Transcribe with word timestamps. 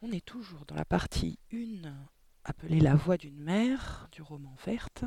On 0.00 0.12
est 0.12 0.24
toujours 0.24 0.64
dans 0.66 0.76
la 0.76 0.84
partie 0.84 1.40
1 1.52 1.92
appelée 2.44 2.78
La 2.78 2.94
voix 2.94 3.16
d'une 3.16 3.40
mère 3.40 4.08
du 4.12 4.22
roman 4.22 4.54
Verte. 4.64 5.04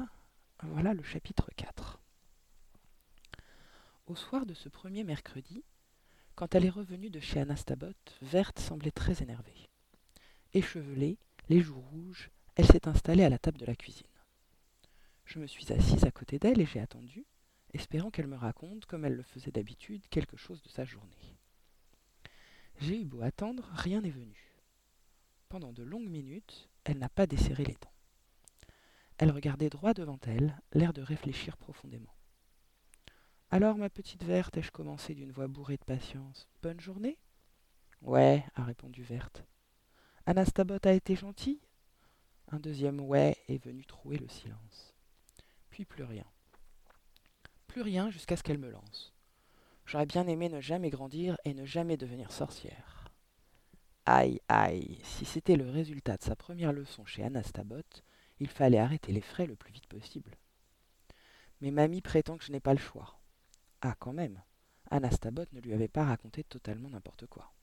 Voilà 0.63 0.93
le 0.93 1.01
chapitre 1.01 1.49
4. 1.55 2.01
Au 4.07 4.15
soir 4.15 4.45
de 4.45 4.53
ce 4.53 4.67
premier 4.67 5.05
mercredi, 5.05 5.63
quand 6.35 6.55
elle 6.55 6.65
est 6.65 6.69
revenue 6.69 7.09
de 7.09 7.21
chez 7.21 7.39
Anastabot, 7.39 7.93
Verte 8.21 8.59
semblait 8.59 8.91
très 8.91 9.23
énervée. 9.23 9.69
Échevelée, 10.53 11.17
les 11.47 11.61
joues 11.61 11.79
rouges, 11.79 12.29
elle 12.57 12.67
s'est 12.67 12.89
installée 12.89 13.23
à 13.23 13.29
la 13.29 13.39
table 13.39 13.59
de 13.59 13.65
la 13.65 13.77
cuisine. 13.77 14.07
Je 15.23 15.39
me 15.39 15.47
suis 15.47 15.71
assise 15.71 16.03
à 16.03 16.11
côté 16.11 16.37
d'elle 16.37 16.59
et 16.59 16.65
j'ai 16.65 16.81
attendu, 16.81 17.25
espérant 17.73 18.11
qu'elle 18.11 18.27
me 18.27 18.35
raconte, 18.35 18.85
comme 18.87 19.05
elle 19.05 19.15
le 19.15 19.23
faisait 19.23 19.51
d'habitude, 19.51 20.05
quelque 20.09 20.35
chose 20.35 20.61
de 20.61 20.69
sa 20.69 20.83
journée. 20.83 21.37
J'ai 22.81 22.99
eu 22.99 23.05
beau 23.05 23.21
attendre, 23.21 23.69
rien 23.73 24.01
n'est 24.01 24.09
venu. 24.09 24.50
Pendant 25.51 25.73
de 25.73 25.83
longues 25.83 26.07
minutes, 26.07 26.69
elle 26.85 26.97
n'a 26.97 27.09
pas 27.09 27.27
desserré 27.27 27.65
les 27.65 27.73
dents. 27.73 27.91
Elle 29.17 29.31
regardait 29.31 29.69
droit 29.69 29.93
devant 29.93 30.17
elle, 30.25 30.57
l'air 30.71 30.93
de 30.93 31.01
réfléchir 31.01 31.57
profondément. 31.57 32.15
Alors, 33.49 33.75
ma 33.75 33.89
petite 33.89 34.23
Verte, 34.23 34.55
ai-je 34.55 34.71
commencé 34.71 35.13
d'une 35.13 35.33
voix 35.33 35.49
bourrée 35.49 35.75
de 35.75 35.83
patience? 35.83 36.47
Bonne 36.61 36.79
journée 36.79 37.17
Ouais, 38.01 38.45
a 38.55 38.63
répondu 38.63 39.03
Verte. 39.03 39.43
Anastabot 40.25 40.79
a 40.85 40.93
été 40.93 41.17
gentil? 41.17 41.59
Un 42.47 42.59
deuxième 42.61 43.01
ouais 43.01 43.35
est 43.49 43.61
venu 43.61 43.83
trouer 43.83 44.19
le 44.19 44.29
silence. 44.29 44.93
Puis 45.69 45.83
plus 45.83 46.05
rien. 46.05 46.25
Plus 47.67 47.81
rien 47.81 48.09
jusqu'à 48.09 48.37
ce 48.37 48.43
qu'elle 48.43 48.57
me 48.57 48.71
lance. 48.71 49.13
J'aurais 49.85 50.05
bien 50.05 50.27
aimé 50.27 50.47
ne 50.47 50.61
jamais 50.61 50.91
grandir 50.91 51.35
et 51.43 51.53
ne 51.53 51.65
jamais 51.65 51.97
devenir 51.97 52.31
sorcière. 52.31 53.00
Aïe, 54.05 54.41
aïe, 54.47 54.99
si 55.03 55.25
c'était 55.25 55.55
le 55.55 55.69
résultat 55.69 56.17
de 56.17 56.23
sa 56.23 56.35
première 56.35 56.73
leçon 56.73 57.05
chez 57.05 57.23
Anastabot, 57.23 57.83
il 58.39 58.47
fallait 58.47 58.79
arrêter 58.79 59.11
les 59.11 59.21
frais 59.21 59.45
le 59.45 59.55
plus 59.55 59.71
vite 59.71 59.87
possible. 59.87 60.35
Mais 61.61 61.69
mamie 61.69 62.01
prétend 62.01 62.37
que 62.37 62.43
je 62.43 62.51
n'ai 62.51 62.59
pas 62.59 62.73
le 62.73 62.79
choix. 62.79 63.19
Ah, 63.81 63.95
quand 63.99 64.13
même, 64.13 64.41
Anastabot 64.89 65.45
ne 65.53 65.61
lui 65.61 65.73
avait 65.73 65.87
pas 65.87 66.05
raconté 66.05 66.43
totalement 66.43 66.89
n'importe 66.89 67.27
quoi. 67.27 67.53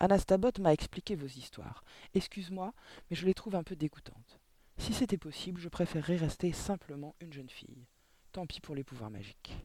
Anastabot 0.00 0.52
m'a 0.58 0.72
expliqué 0.72 1.16
vos 1.16 1.26
histoires. 1.26 1.84
Excuse-moi, 2.14 2.72
mais 3.10 3.16
je 3.16 3.26
les 3.26 3.34
trouve 3.34 3.54
un 3.56 3.62
peu 3.62 3.76
dégoûtantes. 3.76 4.40
Si 4.78 4.94
c'était 4.94 5.18
possible, 5.18 5.60
je 5.60 5.68
préférerais 5.68 6.16
rester 6.16 6.52
simplement 6.52 7.14
une 7.20 7.32
jeune 7.32 7.50
fille. 7.50 7.86
Tant 8.32 8.46
pis 8.46 8.60
pour 8.60 8.74
les 8.74 8.84
pouvoirs 8.84 9.10
magiques. 9.10 9.56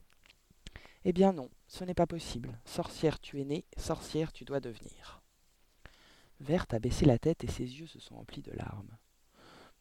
Eh 1.03 1.13
bien 1.13 1.33
non, 1.33 1.49
ce 1.67 1.83
n'est 1.83 1.93
pas 1.93 2.07
possible. 2.07 2.59
Sorcière 2.65 3.19
tu 3.19 3.39
es 3.39 3.45
née, 3.45 3.65
sorcière 3.77 4.31
tu 4.31 4.45
dois 4.45 4.59
devenir. 4.59 5.20
Verte 6.41 6.73
a 6.73 6.79
baissé 6.79 7.05
la 7.05 7.19
tête 7.19 7.43
et 7.43 7.47
ses 7.47 7.79
yeux 7.79 7.85
se 7.85 7.99
sont 7.99 8.15
remplis 8.15 8.41
de 8.41 8.51
larmes. 8.51 8.97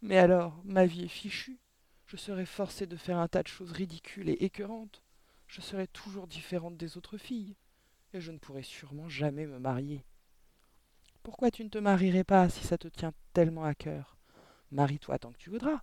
Mais 0.02 0.18
alors, 0.18 0.60
ma 0.64 0.84
vie 0.84 1.04
est 1.04 1.08
fichue. 1.08 1.58
Je 2.06 2.18
serai 2.18 2.44
forcée 2.44 2.86
de 2.86 2.98
faire 2.98 3.16
un 3.16 3.28
tas 3.28 3.42
de 3.42 3.48
choses 3.48 3.72
ridicules 3.72 4.28
et 4.28 4.44
écœurantes. 4.44 5.02
Je 5.46 5.62
serai 5.62 5.86
toujours 5.86 6.26
différente 6.26 6.76
des 6.76 6.98
autres 6.98 7.16
filles. 7.16 7.56
Et 8.12 8.20
je 8.20 8.30
ne 8.30 8.36
pourrai 8.36 8.62
sûrement 8.62 9.08
jamais 9.08 9.46
me 9.46 9.58
marier. 9.58 10.04
Pourquoi 11.22 11.50
tu 11.50 11.64
ne 11.64 11.70
te 11.70 11.78
marierais 11.78 12.24
pas 12.24 12.50
si 12.50 12.66
ça 12.66 12.76
te 12.76 12.88
tient 12.88 13.14
tellement 13.32 13.64
à 13.64 13.74
cœur? 13.74 14.18
Marie-toi 14.70 15.18
tant 15.18 15.32
que 15.32 15.38
tu 15.38 15.48
voudras. 15.48 15.80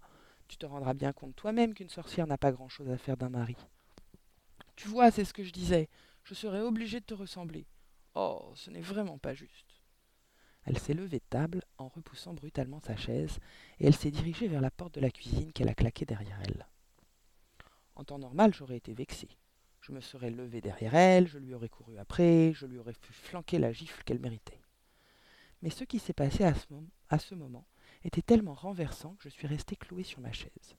Tu 0.47 0.57
te 0.57 0.67
rendras 0.67 0.93
bien 0.93 1.11
compte 1.11 1.35
toi-même 1.35 1.73
qu'une 1.73 1.89
sorcière 1.89 2.27
n'a 2.27 2.37
pas 2.37 2.51
grand-chose 2.51 2.89
à 2.91 2.97
faire 2.97 3.17
d'un 3.17 3.29
mari. 3.29 3.57
Tu 4.75 4.87
vois, 4.89 5.09
c'est 5.09 5.25
ce 5.25 5.33
que 5.33 5.43
je 5.43 5.51
disais. 5.51 5.89
Je 6.23 6.35
serai 6.35 6.61
obligée 6.61 6.99
de 6.99 7.05
te 7.05 7.15
ressembler. 7.15 7.65
Oh, 8.13 8.51
ce 8.53 8.69
n'est 8.69 8.81
vraiment 8.81 9.17
pas 9.17 9.33
juste. 9.33 9.76
Elle 10.67 10.77
s'est 10.77 10.93
levée 10.93 11.19
de 11.19 11.23
table 11.29 11.63
en 11.77 11.87
repoussant 11.87 12.33
brutalement 12.33 12.81
sa 12.81 12.97
chaise, 12.97 13.39
et 13.79 13.87
elle 13.87 13.95
s'est 13.95 14.11
dirigée 14.11 14.49
vers 14.49 14.59
la 14.59 14.69
porte 14.69 14.95
de 14.95 14.99
la 14.99 15.09
cuisine 15.09 15.53
qu'elle 15.53 15.69
a 15.69 15.73
claquée 15.73 16.05
derrière 16.05 16.41
elle. 16.43 16.67
En 17.95 18.03
temps 18.03 18.19
normal, 18.19 18.53
j'aurais 18.53 18.75
été 18.75 18.93
vexé. 18.93 19.29
Je 19.79 19.93
me 19.93 20.01
serais 20.01 20.29
levé 20.29 20.59
derrière 20.59 20.93
elle, 20.93 21.29
je 21.29 21.37
lui 21.37 21.53
aurais 21.53 21.69
couru 21.69 21.97
après, 21.97 22.51
je 22.53 22.65
lui 22.65 22.77
aurais 22.79 22.91
fait 22.91 23.13
flanquer 23.13 23.59
la 23.59 23.71
gifle 23.71 24.03
qu'elle 24.03 24.19
méritait. 24.19 24.59
Mais 25.61 25.69
ce 25.69 25.85
qui 25.85 25.99
s'est 25.99 26.11
passé 26.11 26.43
à 26.43 26.53
ce, 26.53 26.65
moment, 26.69 26.89
à 27.07 27.17
ce 27.17 27.33
moment 27.33 27.65
était 28.03 28.21
tellement 28.21 28.53
renversant 28.53 29.15
que 29.15 29.23
je 29.23 29.29
suis 29.29 29.47
resté 29.47 29.77
cloué 29.77 30.03
sur 30.03 30.19
ma 30.19 30.33
chaise. 30.33 30.75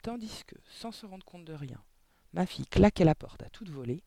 Tandis 0.00 0.44
que, 0.46 0.56
sans 0.66 0.92
se 0.92 1.04
rendre 1.04 1.26
compte 1.26 1.44
de 1.44 1.52
rien, 1.52 1.84
ma 2.32 2.46
fille 2.46 2.66
claquait 2.66 3.04
la 3.04 3.14
porte 3.14 3.42
à 3.42 3.50
toute 3.50 3.68
volée, 3.68 4.02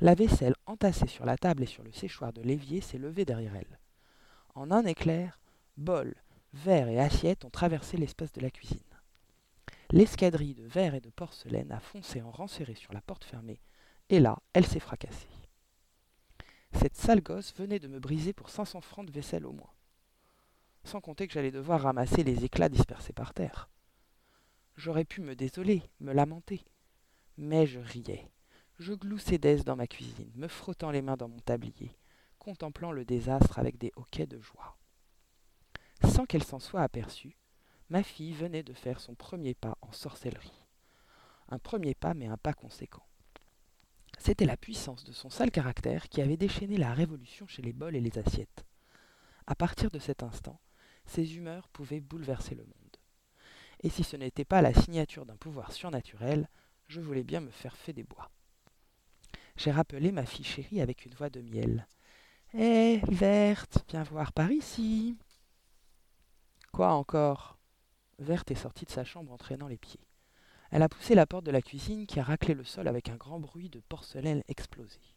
la 0.00 0.14
vaisselle 0.14 0.54
entassée 0.66 1.06
sur 1.06 1.24
la 1.24 1.36
table 1.36 1.62
et 1.62 1.66
sur 1.66 1.82
le 1.82 1.92
séchoir 1.92 2.32
de 2.32 2.42
l'évier 2.42 2.80
s'est 2.80 2.98
levée 2.98 3.24
derrière 3.24 3.54
elle. 3.56 3.78
En 4.54 4.70
un 4.70 4.84
éclair, 4.84 5.38
bol, 5.76 6.14
verre 6.52 6.88
et 6.88 7.00
assiette 7.00 7.44
ont 7.44 7.50
traversé 7.50 7.96
l'espace 7.96 8.32
de 8.32 8.40
la 8.40 8.50
cuisine. 8.50 8.78
L'escadrille 9.90 10.54
de 10.54 10.66
verre 10.66 10.94
et 10.94 11.00
de 11.00 11.10
porcelaine 11.10 11.72
a 11.72 11.80
foncé 11.80 12.22
en 12.22 12.30
rang 12.30 12.48
sur 12.48 12.92
la 12.92 13.00
porte 13.00 13.24
fermée, 13.24 13.60
et 14.08 14.20
là, 14.20 14.38
elle 14.52 14.66
s'est 14.66 14.80
fracassée. 14.80 15.28
Cette 16.72 16.96
sale 16.96 17.22
gosse 17.22 17.54
venait 17.54 17.78
de 17.78 17.88
me 17.88 18.00
briser 18.00 18.32
pour 18.32 18.50
500 18.50 18.80
francs 18.80 19.06
de 19.06 19.12
vaisselle 19.12 19.46
au 19.46 19.52
moins. 19.52 19.70
Sans 20.82 21.00
compter 21.00 21.26
que 21.26 21.32
j'allais 21.32 21.52
devoir 21.52 21.82
ramasser 21.82 22.24
les 22.24 22.44
éclats 22.44 22.68
dispersés 22.68 23.12
par 23.12 23.32
terre. 23.32 23.70
J'aurais 24.76 25.04
pu 25.04 25.20
me 25.20 25.36
désoler, 25.36 25.82
me 26.00 26.12
lamenter. 26.12 26.64
Mais 27.38 27.66
je 27.66 27.78
riais. 27.78 28.28
Je 28.80 28.92
gloussais 28.92 29.38
d'aise 29.38 29.64
dans 29.64 29.76
ma 29.76 29.86
cuisine, 29.86 30.32
me 30.34 30.48
frottant 30.48 30.90
les 30.90 31.00
mains 31.00 31.16
dans 31.16 31.28
mon 31.28 31.38
tablier, 31.38 31.96
contemplant 32.40 32.90
le 32.90 33.04
désastre 33.04 33.60
avec 33.60 33.78
des 33.78 33.92
hoquets 33.94 34.26
de 34.26 34.40
joie. 34.40 34.76
Sans 36.02 36.26
qu'elle 36.26 36.42
s'en 36.42 36.58
soit 36.58 36.82
aperçue, 36.82 37.38
ma 37.88 38.02
fille 38.02 38.32
venait 38.32 38.64
de 38.64 38.72
faire 38.72 38.98
son 38.98 39.14
premier 39.14 39.54
pas 39.54 39.78
en 39.80 39.92
sorcellerie. 39.92 40.64
Un 41.50 41.60
premier 41.60 41.94
pas, 41.94 42.14
mais 42.14 42.26
un 42.26 42.36
pas 42.36 42.52
conséquent. 42.52 43.06
C'était 44.18 44.44
la 44.44 44.56
puissance 44.56 45.04
de 45.04 45.12
son 45.12 45.30
sale 45.30 45.52
caractère 45.52 46.08
qui 46.08 46.20
avait 46.20 46.36
déchaîné 46.36 46.76
la 46.76 46.94
révolution 46.94 47.46
chez 47.46 47.62
les 47.62 47.72
bols 47.72 47.94
et 47.94 48.00
les 48.00 48.18
assiettes. 48.18 48.64
À 49.46 49.54
partir 49.54 49.92
de 49.92 50.00
cet 50.00 50.24
instant, 50.24 50.58
ses 51.06 51.36
humeurs 51.36 51.68
pouvaient 51.68 52.00
bouleverser 52.00 52.56
le 52.56 52.64
monde. 52.64 52.96
Et 53.84 53.88
si 53.88 54.02
ce 54.02 54.16
n'était 54.16 54.44
pas 54.44 54.62
la 54.62 54.74
signature 54.74 55.26
d'un 55.26 55.36
pouvoir 55.36 55.70
surnaturel, 55.70 56.48
je 56.88 57.00
voulais 57.00 57.22
bien 57.22 57.40
me 57.40 57.50
faire 57.50 57.76
fait 57.76 57.92
des 57.92 58.02
bois 58.02 58.32
j'ai 59.56 59.70
rappelé 59.70 60.12
ma 60.12 60.26
fille 60.26 60.44
chérie 60.44 60.80
avec 60.80 61.04
une 61.06 61.14
voix 61.14 61.30
de 61.30 61.40
miel. 61.40 61.86
Hé, 62.54 63.00
eh, 63.02 63.14
Verte, 63.14 63.84
viens 63.88 64.02
voir 64.02 64.32
par 64.32 64.50
ici. 64.50 65.16
Quoi 66.72 66.92
encore? 66.92 67.58
Verte 68.18 68.50
est 68.50 68.56
sortie 68.56 68.84
de 68.84 68.90
sa 68.90 69.04
chambre 69.04 69.32
en 69.32 69.36
traînant 69.36 69.68
les 69.68 69.76
pieds. 69.76 70.06
Elle 70.70 70.82
a 70.82 70.88
poussé 70.88 71.14
la 71.14 71.26
porte 71.26 71.44
de 71.44 71.50
la 71.50 71.62
cuisine 71.62 72.06
qui 72.06 72.18
a 72.18 72.24
raclé 72.24 72.54
le 72.54 72.64
sol 72.64 72.88
avec 72.88 73.08
un 73.08 73.16
grand 73.16 73.38
bruit 73.38 73.68
de 73.68 73.80
porcelaine 73.80 74.42
explosée. 74.48 75.14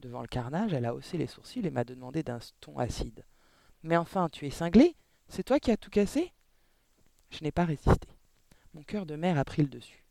Devant 0.00 0.22
le 0.22 0.28
carnage, 0.28 0.72
elle 0.72 0.86
a 0.86 0.94
haussé 0.94 1.18
les 1.18 1.26
sourcils 1.26 1.66
et 1.66 1.70
m'a 1.70 1.84
demandé 1.84 2.22
d'un 2.22 2.38
ton 2.60 2.78
acide. 2.78 3.24
Mais 3.82 3.96
enfin, 3.96 4.28
tu 4.28 4.46
es 4.46 4.50
cinglé? 4.50 4.96
C'est 5.28 5.42
toi 5.42 5.60
qui 5.60 5.70
as 5.70 5.76
tout 5.76 5.90
cassé? 5.90 6.32
Je 7.30 7.42
n'ai 7.44 7.52
pas 7.52 7.64
résisté. 7.64 8.08
Mon 8.74 8.82
cœur 8.82 9.06
de 9.06 9.16
mère 9.16 9.38
a 9.38 9.44
pris 9.44 9.62
le 9.62 9.68
dessus. 9.68 10.01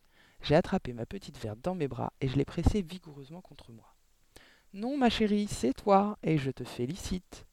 J'ai 0.41 0.56
attrapé 0.56 0.94
ma 0.94 1.06
petite 1.06 1.38
verte 1.38 1.59
dans 1.62 1.75
mes 1.75 1.88
bras 1.88 2.13
et 2.19 2.28
je 2.28 2.35
l'ai 2.35 2.46
pressée 2.46 2.81
vigoureusement 2.81 3.41
contre 3.41 3.72
moi. 3.72 3.96
Non, 4.74 4.97
ma 4.97 5.09
chérie, 5.09 5.47
c'est 5.47 5.74
toi, 5.74 6.18
et 6.24 6.38
je 6.38 6.50
te 6.50 6.63
félicite. 6.63 7.46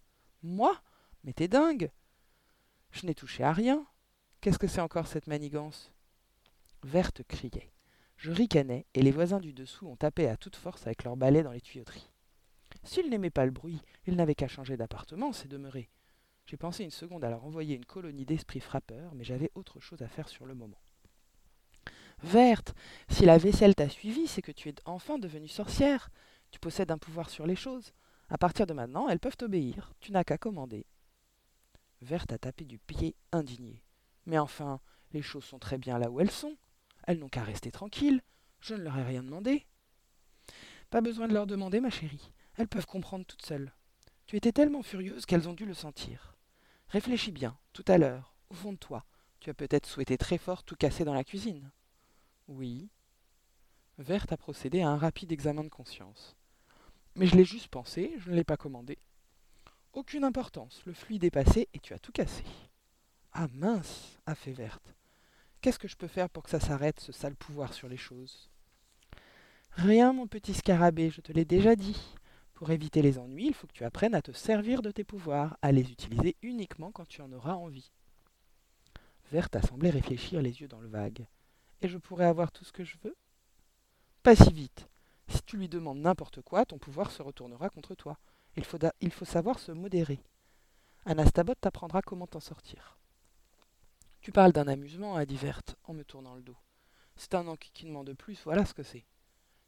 Moi? 0.43 0.81
Mais 1.25 1.33
t'es 1.33 1.49
dingue 1.49 1.91
Je 2.93 3.07
n'ai 3.07 3.15
touché 3.15 3.43
à 3.43 3.53
rien. 3.53 3.85
Qu'est-ce 4.41 4.59
que 4.59 4.69
c'est 4.69 4.81
encore 4.81 5.09
cette 5.09 5.27
manigance? 5.27 5.93
Verte 6.85 7.23
criait. 7.25 7.73
Je 8.17 8.31
ricanais, 8.31 8.87
et 8.95 9.03
les 9.03 9.11
voisins 9.11 9.41
du 9.41 9.53
dessous 9.53 9.89
ont 9.89 9.97
tapé 9.97 10.29
à 10.29 10.37
toute 10.37 10.57
force 10.57 10.87
avec 10.87 11.05
leurs 11.05 11.17
balais 11.17 11.43
dans 11.43 11.53
les 11.53 11.61
tuyauteries. 11.61 12.09
S'ils 12.85 13.11
n'aimaient 13.11 13.31
pas 13.31 13.45
le 13.45 13.51
bruit, 13.51 13.83
ils 14.07 14.17
n'avaient 14.17 14.35
qu'à 14.35 14.49
changer 14.49 14.77
d'appartement, 14.77 15.33
c'est 15.33 15.49
demeuré. 15.49 15.91
J'ai 16.47 16.57
pensé 16.57 16.85
une 16.85 16.91
seconde 16.91 17.25
à 17.25 17.31
leur 17.31 17.45
envoyer 17.45 17.75
une 17.75 17.85
colonie 17.85 18.25
d'esprits 18.25 18.61
frappeurs, 18.61 19.15
mais 19.15 19.25
j'avais 19.25 19.51
autre 19.55 19.81
chose 19.81 20.03
à 20.03 20.09
faire 20.09 20.29
sur 20.29 20.47
le 20.47 20.55
moment. 20.55 20.81
Verte, 22.23 22.75
si 23.09 23.25
la 23.25 23.39
vaisselle 23.39 23.75
t'a 23.75 23.89
suivi, 23.89 24.27
c'est 24.27 24.43
que 24.43 24.53
tu 24.53 24.69
es 24.69 24.75
enfin 24.85 25.19
devenue 25.19 25.49
sorcière. 25.49 26.11
Tu 26.51 26.59
possèdes 26.59 26.91
un 26.91 26.99
pouvoir 26.99 27.31
sur 27.31 27.47
les 27.47 27.57
choses. 27.57 27.93
À 28.29 28.39
partir 28.39 28.67
de 28.67 28.75
maintenant, 28.75 29.09
elles 29.09 29.21
peuvent 29.21 29.37
t'obéir. 29.37 29.93
Tu 30.01 30.13
n'as 30.13 30.25
qu'à 30.25 30.39
commander. 30.39 30.87
Verte 32.01 32.33
a 32.33 32.39
tapé 32.39 32.65
du 32.65 32.79
pied, 32.79 33.17
indignée. 33.33 33.83
Mais 34.27 34.39
enfin, 34.39 34.81
les 35.13 35.23
choses 35.23 35.45
sont 35.45 35.59
très 35.59 35.79
bien 35.79 35.99
là 35.99 36.11
où 36.11 36.21
elles 36.21 36.31
sont. 36.31 36.57
Elles 37.07 37.19
n'ont 37.19 37.29
qu'à 37.29 37.43
rester 37.43 37.71
tranquilles. 37.71 38.21
Je 38.61 38.75
ne 38.75 38.83
leur 38.83 38.99
ai 38.99 39.05
rien 39.05 39.23
demandé. 39.23 39.67
Pas 40.91 41.01
besoin 41.01 41.29
de 41.29 41.35
leur 41.35 41.47
demander, 41.47 41.81
ma 41.81 41.91
chérie. 41.91 42.33
Elles 42.57 42.69
peuvent 42.69 42.87
comprendre 42.87 43.25
toutes 43.25 43.47
seules. 43.47 43.73
Tu 44.27 44.37
étais 44.37 44.53
tellement 44.53 44.83
furieuse 44.83 45.25
qu'elles 45.25 45.49
ont 45.49 45.55
dû 45.55 45.65
le 45.65 45.75
sentir. 45.75 46.37
Réfléchis 46.89 47.33
bien, 47.33 47.57
tout 47.73 47.85
à 47.89 47.99
l'heure, 47.99 48.35
au 48.51 48.55
fond 48.55 48.73
de 48.73 48.79
toi. 48.79 49.07
Tu 49.41 49.51
as 49.51 49.55
peut-être 49.55 49.87
souhaité 49.87 50.19
très 50.19 50.39
fort 50.39 50.65
tout 50.65 50.77
casser 50.77 51.05
dans 51.05 51.15
la 51.15 51.25
cuisine. 51.25 51.71
Oui. 52.49 52.89
Verte 53.99 54.33
a 54.33 54.37
procédé 54.37 54.81
à 54.81 54.89
un 54.89 54.97
rapide 54.97 55.33
examen 55.33 55.65
de 55.65 55.69
conscience. 55.69 56.35
Mais 57.15 57.27
je 57.27 57.37
l'ai 57.37 57.45
juste 57.45 57.69
pensé, 57.69 58.15
je 58.19 58.31
ne 58.31 58.37
l'ai 58.37 58.45
pas 58.45 58.57
commandé. 58.57 58.99
Aucune 59.93 60.25
importance, 60.25 60.83
le 60.87 60.95
fluide 60.95 61.25
est 61.25 61.31
passé 61.31 61.69
et 61.75 61.79
tu 61.79 61.93
as 61.93 61.99
tout 61.99 62.13
cassé. 62.13 62.45
Ah 63.33 63.49
mince, 63.55 64.19
a 64.25 64.35
fait 64.35 64.53
Verte. 64.53 64.95
Qu'est-ce 65.61 65.79
que 65.79 65.89
je 65.89 65.97
peux 65.97 66.09
faire 66.09 66.31
pour 66.31 66.43
que 66.43 66.51
ça 66.51 66.61
s'arrête, 66.61 67.01
ce 67.01 67.13
sale 67.13 67.37
pouvoir 67.37 67.75
sur 67.75 67.89
les 67.89 67.97
choses? 67.97 68.49
Rien, 69.73 70.13
mon 70.13 70.27
petit 70.27 70.55
scarabée, 70.55 71.11
je 71.11 71.21
te 71.21 71.33
l'ai 71.33 71.45
déjà 71.45 71.77
dit. 71.77 72.01
Pour 72.55 72.71
éviter 72.71 73.03
les 73.03 73.19
ennuis, 73.19 73.49
il 73.49 73.55
faut 73.55 73.67
que 73.67 73.73
tu 73.73 73.85
apprennes 73.85 74.15
à 74.15 74.23
te 74.23 74.33
servir 74.33 74.83
de 74.83 74.91
tes 74.91 75.05
pouvoirs, 75.05 75.57
à 75.63 75.71
les 75.71 75.91
utiliser 75.91 76.37
uniquement 76.43 76.93
quand 76.93 77.07
tu 77.07 77.21
en 77.21 77.33
auras 77.33 77.55
envie. 77.55 77.91
Verte 79.33 79.57
a 79.57 79.63
semblé 79.63 79.91
réfléchir 79.91 80.41
les 80.41 80.61
yeux 80.61 80.69
dans 80.69 80.81
le 80.81 80.89
vague. 80.89 81.27
Et 81.81 81.89
je 81.89 81.99
pourrais 81.99 82.27
avoir 82.27 82.51
tout 82.53 82.65
ce 82.65 82.73
que 82.73 82.85
je 82.85 82.97
veux 83.05 83.17
Pas 84.23 84.35
si 84.35 84.53
vite. 84.53 84.89
Si 85.29 85.43
tu 85.43 85.57
lui 85.57 85.69
demandes 85.69 85.99
n'importe 85.99 86.43
quoi, 86.43 86.65
ton 86.65 86.79
pouvoir 86.79 87.11
se 87.11 87.23
retournera 87.23 87.69
contre 87.71 87.95
toi. 87.95 88.19
Il 88.57 88.65
faut, 89.13 89.25
savoir 89.25 89.59
se 89.59 89.71
modérer. 89.71 90.21
Anastabot 91.05 91.55
t'apprendra 91.55 92.03
comment 92.03 92.27
t'en 92.27 92.41
sortir. 92.41 92.99
Tu 94.21 94.33
parles 94.33 94.53
d'un 94.53 94.67
amusement, 94.67 95.15
a 95.15 95.27
dit 95.27 95.37
Verte, 95.37 95.77
en 95.85 95.95
me 95.95 96.03
tournant 96.03 96.35
le 96.35 96.43
dos. 96.43 96.57
C'est 97.15 97.35
un 97.35 97.47
enquiquinement 97.47 98.05
de 98.05 98.15
plus, 98.15 98.43
voilà 98.45 98.65
ce 98.65 98.75
que 98.75 98.83
c'est. 98.83 99.05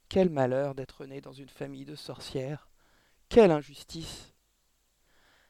Quel 0.08 0.28
malheur 0.28 0.74
d'être 0.74 1.06
né 1.06 1.20
dans 1.20 1.32
une 1.32 1.48
famille 1.48 1.84
de 1.84 1.94
sorcières. 1.94 2.68
Quelle 3.28 3.52
injustice. 3.52 4.34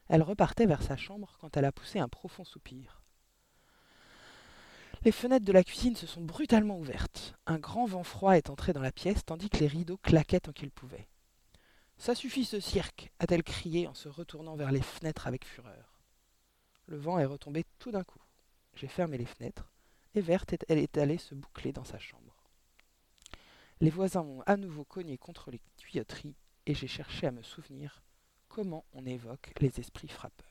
Elle 0.07 0.21
repartait 0.21 0.67
vers 0.67 0.83
sa 0.83 0.97
chambre 0.97 1.35
quand 1.39 1.57
elle 1.57 1.65
a 1.65 1.71
poussé 1.71 1.97
un 1.97 2.09
profond 2.09 2.43
soupir. 2.43 3.00
Les 5.03 5.11
fenêtres 5.11 5.45
de 5.45 5.51
la 5.51 5.63
cuisine 5.63 5.95
se 5.95 6.05
sont 6.05 6.21
brutalement 6.21 6.77
ouvertes. 6.77 7.33
Un 7.47 7.57
grand 7.57 7.87
vent 7.87 8.03
froid 8.03 8.33
est 8.33 8.51
entré 8.51 8.71
dans 8.71 8.81
la 8.81 8.91
pièce 8.91 9.25
tandis 9.25 9.49
que 9.49 9.57
les 9.57 9.67
rideaux 9.67 9.97
claquaient 9.97 10.41
tant 10.41 10.51
qu'ils 10.51 10.69
pouvaient. 10.69 11.07
Ça 11.97 12.13
suffit 12.13 12.45
ce 12.45 12.59
cirque, 12.59 13.11
a-t-elle 13.17 13.41
crié 13.41 13.87
en 13.87 13.95
se 13.95 14.09
retournant 14.09 14.55
vers 14.55 14.71
les 14.71 14.81
fenêtres 14.81 15.25
avec 15.25 15.43
fureur. 15.43 16.03
Le 16.85 16.97
vent 16.97 17.17
est 17.17 17.25
retombé 17.25 17.65
tout 17.79 17.91
d'un 17.91 18.03
coup. 18.03 18.21
J'ai 18.75 18.87
fermé 18.87 19.17
les 19.17 19.25
fenêtres, 19.25 19.71
et 20.13 20.21
Verte, 20.21 20.53
elle 20.67 20.77
est 20.77 20.97
allée 20.99 21.17
se 21.17 21.33
boucler 21.33 21.71
dans 21.73 21.83
sa 21.83 21.97
chambre. 21.97 22.35
Les 23.79 23.89
voisins 23.89 24.21
ont 24.21 24.43
à 24.45 24.55
nouveau 24.55 24.83
cogné 24.83 25.17
contre 25.17 25.49
les 25.49 25.61
tuyauteries, 25.77 26.35
et 26.67 26.75
j'ai 26.75 26.87
cherché 26.87 27.25
à 27.25 27.31
me 27.31 27.41
souvenir 27.41 28.03
comment 28.49 28.85
on 28.93 29.07
évoque 29.07 29.51
les 29.61 29.79
esprits 29.79 30.07
frappeurs. 30.07 30.50